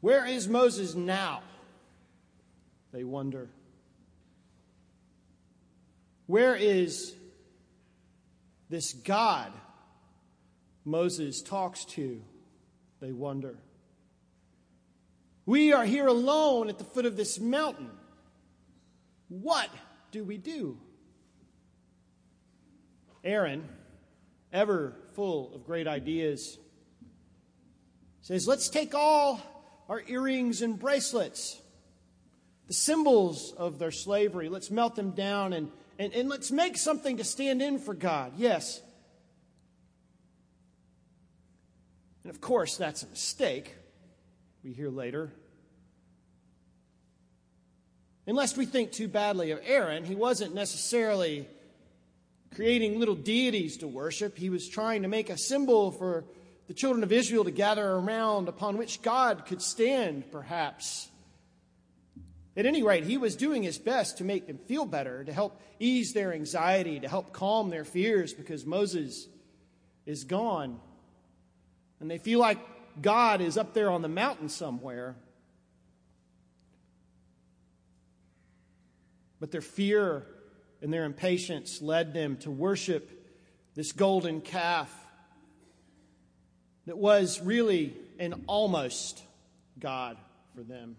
[0.00, 1.42] Where is Moses now?
[2.92, 3.48] They wonder.
[6.26, 7.14] Where is
[8.68, 9.52] this God
[10.84, 12.22] Moses talks to?
[13.00, 13.56] They wonder.
[15.44, 17.90] We are here alone at the foot of this mountain.
[19.28, 19.68] What
[20.12, 20.78] do we do?
[23.24, 23.68] Aaron,
[24.52, 26.58] ever full of great ideas,
[28.22, 29.40] says, Let's take all
[29.90, 31.60] our earrings and bracelets,
[32.68, 37.16] the symbols of their slavery, let's melt them down and, and, and let's make something
[37.16, 38.34] to stand in for God.
[38.36, 38.80] Yes.
[42.22, 43.74] And of course, that's a mistake,
[44.62, 45.32] we hear later.
[48.28, 51.48] Unless we think too badly of Aaron, he wasn't necessarily
[52.54, 54.38] creating little deities to worship.
[54.38, 56.26] He was trying to make a symbol for
[56.70, 61.08] the children of Israel to gather around upon which God could stand, perhaps.
[62.56, 65.60] At any rate, he was doing his best to make them feel better, to help
[65.80, 69.26] ease their anxiety, to help calm their fears because Moses
[70.06, 70.78] is gone.
[71.98, 72.60] And they feel like
[73.02, 75.16] God is up there on the mountain somewhere.
[79.40, 80.24] But their fear
[80.80, 83.10] and their impatience led them to worship
[83.74, 84.99] this golden calf
[86.90, 89.22] that was really an almost
[89.78, 90.16] God
[90.56, 90.96] for them.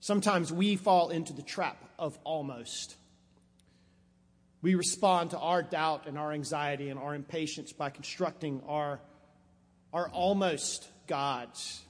[0.00, 2.96] Sometimes we fall into the trap of almost.
[4.62, 9.00] We respond to our doubt and our anxiety and our impatience by constructing our,
[9.92, 11.82] our almost gods.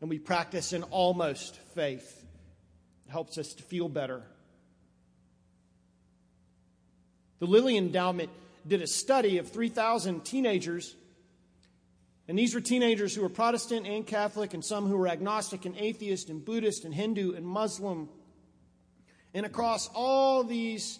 [0.00, 2.26] And we practice an almost faith
[3.06, 4.24] It helps us to feel better.
[7.38, 8.30] The Lilly Endowment
[8.68, 10.94] did a study of 3,000 teenagers,
[12.28, 15.76] and these were teenagers who were Protestant and Catholic, and some who were agnostic and
[15.76, 18.08] atheist and Buddhist and Hindu and Muslim.
[19.32, 20.98] And across all these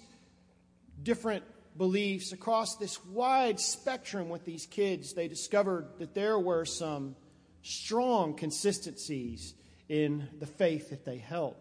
[1.03, 1.44] different
[1.76, 7.15] beliefs, across this wide spectrum with these kids, they discovered that there were some
[7.62, 9.54] strong consistencies
[9.88, 11.56] in the faith that they held.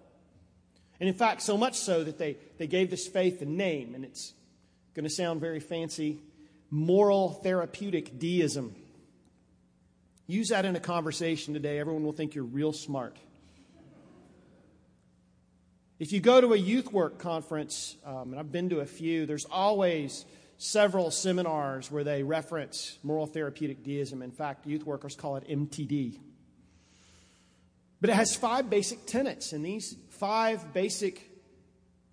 [1.00, 4.04] And in fact, so much so that they, they gave this faith a name, and
[4.04, 4.34] it's
[4.98, 6.18] going to sound very fancy
[6.72, 8.76] moral therapeutic deism.
[10.26, 11.78] Use that in a conversation today.
[11.78, 13.16] Everyone will think you're real smart.
[16.00, 19.28] If you go to a youth work conference, um, and I've been to a few,
[19.28, 20.26] there's always
[20.58, 24.24] several seminars where they reference moral therapeutic deism.
[24.24, 26.18] In fact, youth workers call it MTD.
[28.02, 31.37] But it has five basic tenets, and these five basic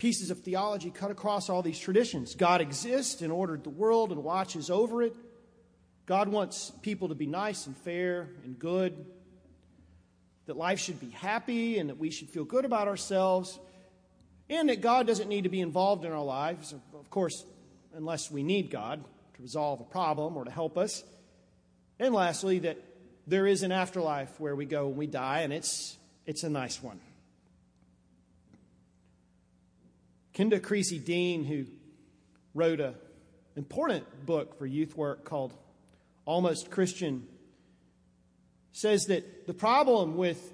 [0.04, 2.34] pieces of theology cut across all these traditions.
[2.34, 5.16] God exists and ordered the world and watches over it.
[6.04, 9.06] God wants people to be nice and fair and good,
[10.44, 13.58] that life should be happy and that we should feel good about ourselves,
[14.50, 17.42] and that God doesn't need to be involved in our lives, of course,
[17.94, 19.02] unless we need God
[19.36, 21.02] to resolve a problem or to help us.
[21.98, 22.76] And lastly, that
[23.26, 26.82] there is an afterlife where we go when we die, and it's, it's a nice
[26.82, 27.00] one.
[30.34, 31.66] Kenda Creasy Dean, who
[32.54, 32.94] wrote an
[33.54, 35.54] important book for youth work called
[36.24, 37.26] Almost Christian,
[38.72, 40.52] says that the problem with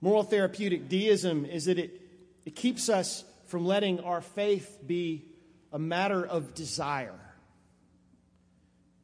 [0.00, 2.00] moral therapeutic deism is that it,
[2.44, 5.24] it keeps us from letting our faith be
[5.72, 7.20] a matter of desire.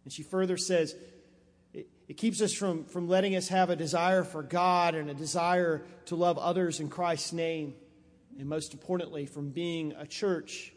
[0.03, 0.97] And she further says
[1.73, 5.15] it, it keeps us from, from letting us have a desire for God and a
[5.15, 7.75] desire to love others in Christ's name
[8.39, 10.73] and most importantly, from being a church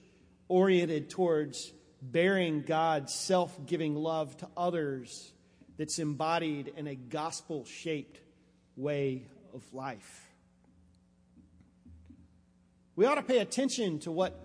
[0.48, 1.72] oriented towards
[2.02, 5.32] bearing God's self giving love to others
[5.78, 8.20] that's embodied in a gospel shaped
[8.76, 10.30] way of life.
[12.96, 14.38] We ought to pay attention to what,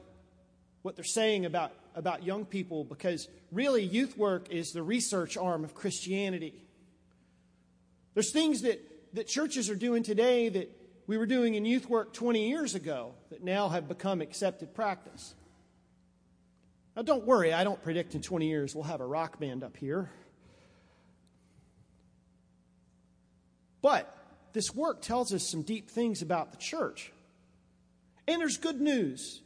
[0.82, 5.64] what they're saying about, about young people because really youth work is the research arm
[5.64, 6.54] of Christianity.
[8.14, 8.80] There's things that,
[9.14, 10.70] that churches are doing today that
[11.06, 15.34] we were doing in youth work 20 years ago that now have become accepted practice.
[16.96, 19.76] Now, don't worry, I don't predict in 20 years we'll have a rock band up
[19.76, 20.10] here.
[23.82, 24.16] But
[24.54, 27.12] this work tells us some deep things about the church.
[28.26, 29.42] And there's good news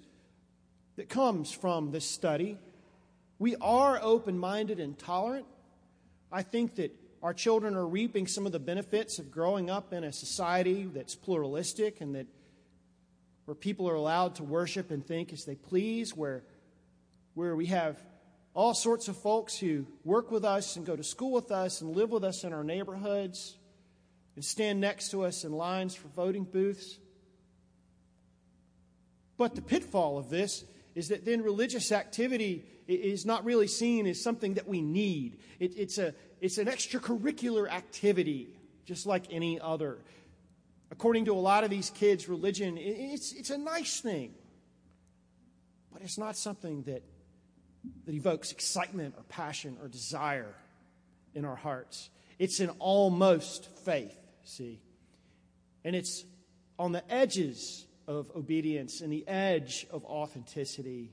[0.97, 2.59] that comes from this study.
[3.41, 5.47] We are open minded and tolerant.
[6.31, 10.05] I think that our children are reaping some of the benefits of growing up in
[10.05, 12.27] a society that's pluralistic and that
[13.45, 16.45] where people are allowed to worship and think as they please, where,
[17.35, 17.99] where we have
[18.55, 21.97] all sorts of folks who work with us and go to school with us and
[21.97, 23.57] live with us in our neighborhoods
[24.37, 26.99] and stand next to us in lines for voting booths.
[29.37, 30.65] But the pitfall of this
[30.99, 35.39] is that then religious activity is not really seen as something that we need.
[35.61, 38.49] It, it's, a, it's an extracurricular activity,
[38.85, 39.99] just like any other.
[40.91, 44.35] According to a lot of these kids, religion, it's, it's a nice thing,
[45.93, 47.05] but it's not something that,
[48.05, 50.53] that evokes excitement or passion or desire
[51.33, 52.11] in our hearts.
[52.41, 54.81] It's an almost faith, see?
[55.85, 56.25] And it's
[56.77, 61.13] on the edges of obedience and the edge of authenticity.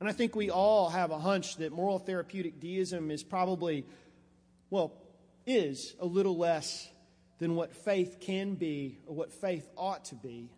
[0.00, 3.86] And I think we all have a hunch that moral therapeutic deism is probably,
[4.70, 4.92] well,
[5.46, 6.88] is a little less
[7.38, 10.50] than what faith can be or what faith ought to be.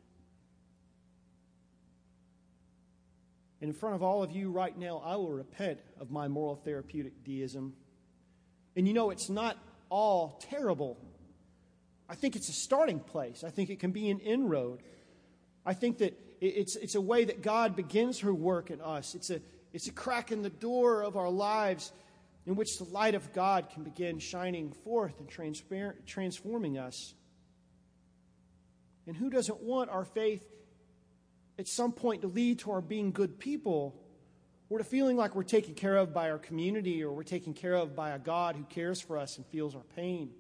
[3.61, 7.25] In front of all of you right now, I will repent of my moral therapeutic
[7.25, 7.75] deism.
[8.75, 9.59] And you know, it's not
[9.91, 10.97] all terrible.
[12.11, 13.45] I think it's a starting place.
[13.45, 14.83] I think it can be an inroad.
[15.65, 19.15] I think that it's, it's a way that God begins her work in us.
[19.15, 19.41] It's a,
[19.73, 21.93] it's a crack in the door of our lives
[22.47, 25.29] in which the light of God can begin shining forth and
[26.05, 27.15] transforming us.
[29.07, 30.45] And who doesn't want our faith
[31.61, 33.95] at some point to lead to our being good people
[34.69, 37.75] or to feeling like we're taken care of by our community or we're taken care
[37.75, 40.31] of by a God who cares for us and feels our pain?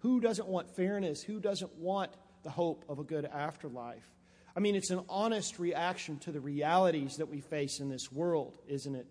[0.00, 1.22] Who doesn't want fairness?
[1.22, 2.12] Who doesn't want
[2.42, 4.08] the hope of a good afterlife?
[4.56, 8.58] I mean, it's an honest reaction to the realities that we face in this world,
[8.66, 9.06] isn't it?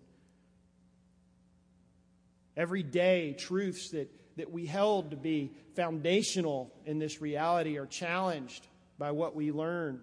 [2.56, 8.66] Everyday truths that, that we held to be foundational in this reality are challenged
[8.98, 10.00] by what we learn.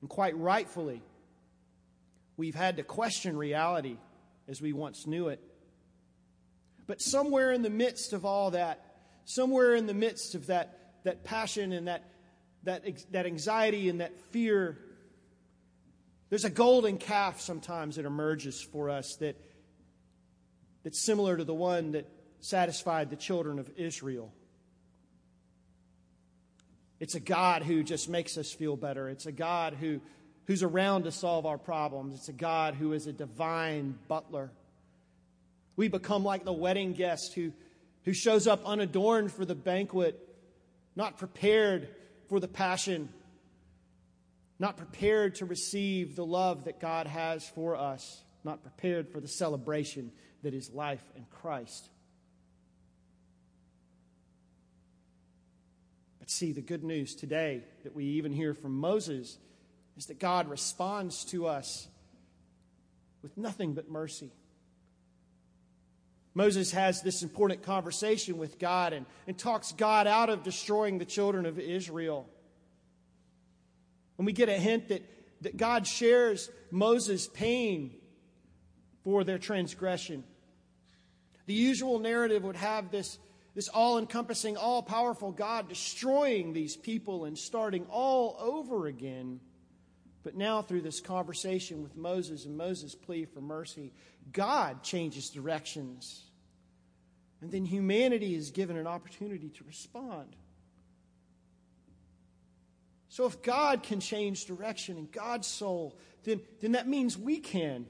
[0.00, 1.02] And quite rightfully,
[2.36, 3.96] we've had to question reality
[4.48, 5.40] as we once knew it.
[6.86, 8.83] But somewhere in the midst of all that,
[9.24, 12.04] somewhere in the midst of that, that passion and that,
[12.64, 14.78] that, that anxiety and that fear,
[16.30, 19.40] there's a golden calf sometimes that emerges for us that
[20.84, 22.06] that's similar to the one that
[22.40, 24.32] satisfied the children of Israel.
[27.00, 29.08] It's a God who just makes us feel better.
[29.08, 30.00] It's a God who,
[30.46, 32.14] who's around to solve our problems.
[32.14, 34.52] It's a God who is a divine butler.
[35.76, 37.52] We become like the wedding guest who,
[38.04, 40.18] who shows up unadorned for the banquet,
[40.94, 41.88] not prepared
[42.28, 43.08] for the passion,
[44.58, 49.28] not prepared to receive the love that God has for us, not prepared for the
[49.28, 50.12] celebration
[50.42, 51.88] that is life in Christ.
[56.18, 59.38] But see, the good news today that we even hear from Moses
[59.96, 61.88] is that God responds to us
[63.22, 64.30] with nothing but mercy.
[66.34, 71.04] Moses has this important conversation with God and, and talks God out of destroying the
[71.04, 72.28] children of Israel.
[74.18, 75.02] And we get a hint that,
[75.42, 77.94] that God shares Moses' pain
[79.04, 80.24] for their transgression.
[81.46, 83.18] The usual narrative would have this,
[83.54, 89.40] this all encompassing, all powerful God destroying these people and starting all over again.
[90.24, 93.92] But now, through this conversation with Moses and Moses' plea for mercy,
[94.32, 96.22] God changes directions.
[97.42, 100.34] And then humanity is given an opportunity to respond.
[103.10, 107.84] So, if God can change direction in God's soul, then, then that means we can.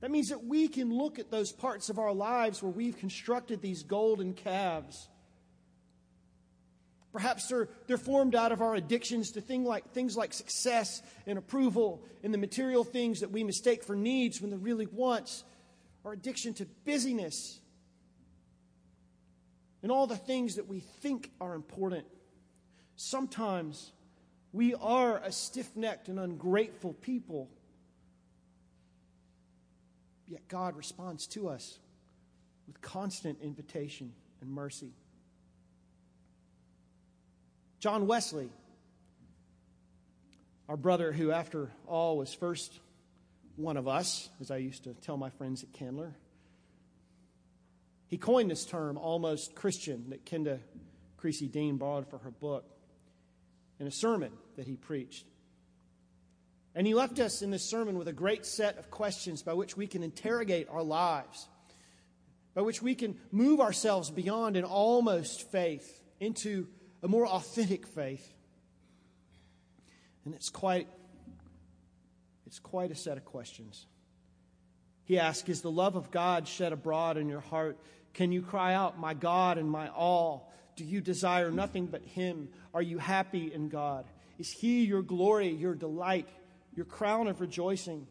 [0.00, 3.60] That means that we can look at those parts of our lives where we've constructed
[3.60, 5.08] these golden calves.
[7.12, 11.38] Perhaps they're, they're formed out of our addictions to thing like, things like success and
[11.38, 15.44] approval and the material things that we mistake for needs when they're really wants,
[16.04, 17.60] our addiction to busyness
[19.82, 22.06] and all the things that we think are important.
[22.96, 23.92] Sometimes
[24.52, 27.50] we are a stiff necked and ungrateful people.
[30.28, 31.78] Yet God responds to us
[32.66, 34.92] with constant invitation and mercy.
[37.82, 38.48] John Wesley,
[40.68, 42.78] our brother who, after all, was first
[43.56, 46.14] one of us, as I used to tell my friends at Candler,
[48.06, 50.60] he coined this term, almost Christian, that Kenda
[51.16, 52.64] Creasy Dean borrowed for her book
[53.80, 55.26] in a sermon that he preached.
[56.76, 59.76] And he left us in this sermon with a great set of questions by which
[59.76, 61.48] we can interrogate our lives,
[62.54, 66.68] by which we can move ourselves beyond an almost faith into
[67.02, 68.32] a more authentic faith.
[70.24, 70.88] And it's quite,
[72.46, 73.86] it's quite a set of questions.
[75.04, 77.76] He asks, Is the love of God shed abroad in your heart?
[78.14, 80.52] Can you cry out, My God and my all?
[80.76, 82.48] Do you desire nothing but Him?
[82.72, 84.06] Are you happy in God?
[84.38, 86.28] Is He your glory, your delight,
[86.74, 88.06] your crown of rejoicing?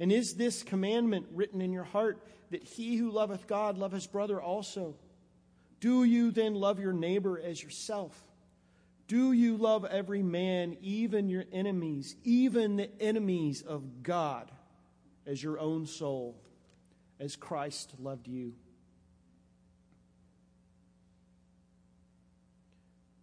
[0.00, 4.06] And is this commandment written in your heart that he who loveth God love his
[4.06, 4.94] brother also?
[5.80, 8.20] Do you then love your neighbor as yourself?
[9.08, 14.50] Do you love every man, even your enemies, even the enemies of God,
[15.26, 16.40] as your own soul,
[17.18, 18.54] as Christ loved you?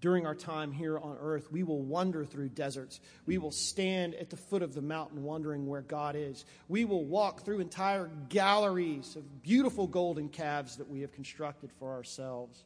[0.05, 2.99] during our time here on earth, we will wander through deserts.
[3.25, 6.45] We will stand at the foot of the mountain wondering where God is.
[6.67, 11.91] We will walk through entire galleries of beautiful golden calves that we have constructed for
[11.91, 12.63] ourselves.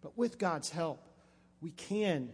[0.00, 1.02] But with God's help,
[1.64, 2.28] we can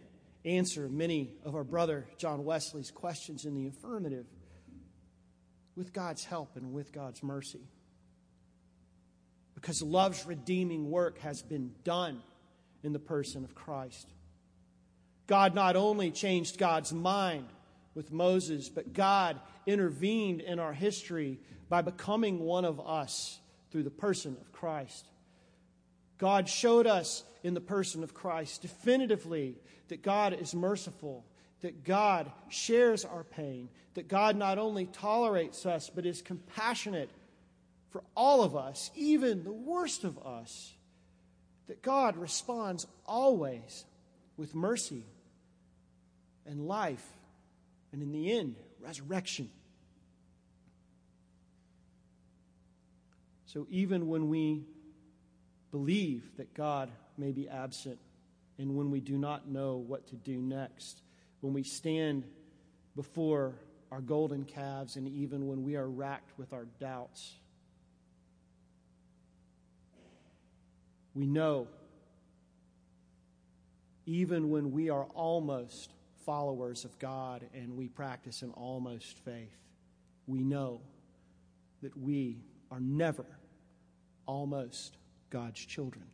[0.45, 4.27] answer many of our brother John Wesley's questions in the affirmative
[5.77, 7.61] with God's help and with God's mercy.
[9.55, 12.21] Because love's redeeming work has been done
[12.83, 14.09] in the person of Christ.
[15.29, 17.47] God not only changed God's mind
[17.95, 23.39] with Moses, but God intervened in our history by becoming one of us
[23.71, 25.07] through the person of Christ.
[26.21, 29.57] God showed us in the person of Christ definitively
[29.89, 31.25] that God is merciful,
[31.62, 37.09] that God shares our pain, that God not only tolerates us, but is compassionate
[37.89, 40.75] for all of us, even the worst of us
[41.69, 43.87] that God responds always
[44.37, 45.07] with mercy
[46.45, 47.07] and life,
[47.93, 49.49] and in the end, resurrection.
[53.47, 54.67] So even when we
[55.71, 57.99] believe that God may be absent,
[58.59, 61.03] and when we do not know what to do next,
[61.41, 62.25] when we stand
[62.97, 63.55] before
[63.91, 67.35] our golden calves, and even when we are racked with our doubts,
[71.15, 71.67] We know,
[74.07, 75.93] even when we are almost
[76.25, 79.57] followers of God and we practice an almost faith,
[80.27, 80.81] we know
[81.83, 82.39] that we
[82.71, 83.27] are never
[84.27, 84.97] almost
[85.31, 86.05] God's children.